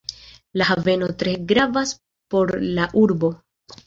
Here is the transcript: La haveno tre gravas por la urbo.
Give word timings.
La 0.61 0.65
haveno 0.67 1.09
tre 1.23 1.35
gravas 1.51 1.91
por 2.35 2.53
la 2.79 2.89
urbo. 3.03 3.31